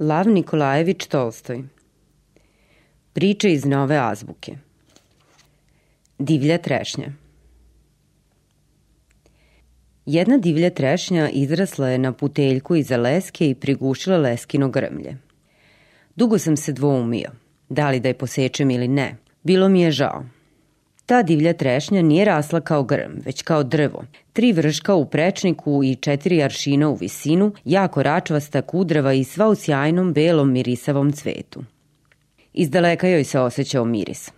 [0.00, 1.62] Lav Nikolajević Tolstoj
[3.12, 4.52] Priče iz nove azbuke
[6.18, 7.12] Divlja trešnja
[10.06, 15.16] Jedna divlja trešnja izrasla je na puteljku iza leske i prigušila leskino grmlje.
[16.16, 17.30] Dugo sam se dvoumio,
[17.68, 19.16] da li da je posečem ili ne.
[19.42, 20.24] Bilo mi je žao.
[21.10, 24.04] Ta divlja trešnja nije rasla kao grm, već kao drvo.
[24.32, 29.54] Tri vrška u prečniku i četiri aršina u visinu, jako račvasta kudrava i sva u
[29.54, 31.64] sjajnom belom mirisavom cvetu.
[32.52, 34.30] Iz daleka joj se osjećao miris.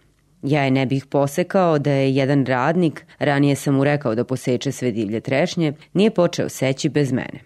[0.43, 4.73] Ja je ne bih posekao da je jedan radnik, ranije sam mu rekao da poseče
[4.73, 7.41] sve divlje trešnje, nije počeo seći bez mene.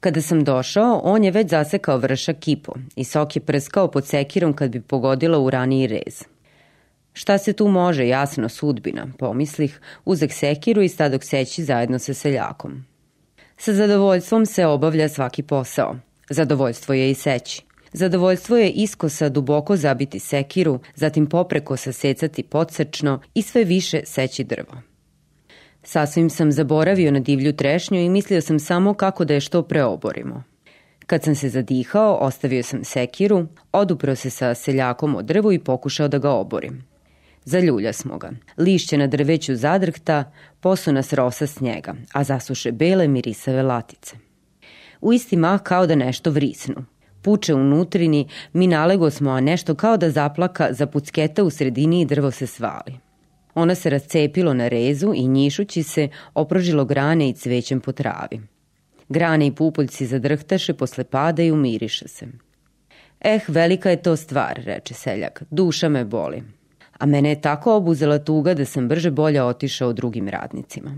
[0.00, 4.52] Kada sam došao, on je već zasekao vršak kipo i sok je prskao pod sekirom
[4.52, 6.24] kad bi pogodila u raniji rez.
[7.20, 12.84] Šta se tu može, jasno, sudbina, pomislih, uzek sekiru i stadok seći zajedno sa seljakom.
[13.56, 15.96] Sa zadovoljstvom se obavlja svaki posao.
[16.30, 17.62] Zadovoljstvo je i seći.
[17.92, 24.82] Zadovoljstvo je iskosa duboko zabiti sekiru, zatim popreko sasecati podsrčno i sve više seći drvo.
[25.82, 30.42] Sasvim sam zaboravio na divlju trešnju i mislio sam samo kako da je što preoborimo.
[31.06, 36.08] Kad sam se zadihao, ostavio sam sekiru, odupro se sa seljakom od drvu i pokušao
[36.08, 36.89] da ga oborim.
[37.44, 38.30] Zaljulja smo ga.
[38.58, 44.16] Lišće na drveću zadrhta, posu nas rosa snijega, a zasuše bele mirisave latice.
[45.00, 46.84] U isti mah kao da nešto vrisnu.
[47.22, 52.04] Puče unutrini, mi nalego smo, a nešto kao da zaplaka za pucketa u sredini i
[52.04, 52.98] drvo se svali.
[53.54, 58.40] Ona se rascepilo na rezu i njišući se oprožilo grane i cvećem po travi.
[59.08, 62.26] Grane i pupoljci zadrhtaše posle pada i umiriše se.
[63.20, 66.42] Eh, velika je to stvar, reče seljak, duša me boli
[67.00, 70.90] a mene je tako obuzela tuga da sam brže bolje otišao drugim radnicima.